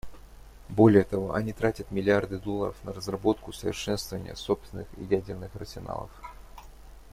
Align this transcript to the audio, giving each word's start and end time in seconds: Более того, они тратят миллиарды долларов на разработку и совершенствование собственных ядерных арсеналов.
Более 0.69 1.03
того, 1.03 1.31
они 1.35 1.53
тратят 1.53 1.91
миллиарды 1.91 2.39
долларов 2.39 2.75
на 2.83 2.91
разработку 2.91 3.51
и 3.51 3.53
совершенствование 3.53 4.35
собственных 4.35 4.87
ядерных 4.97 5.55
арсеналов. 5.55 6.09